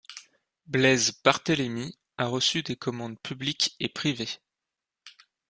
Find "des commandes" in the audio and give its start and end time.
2.63-3.21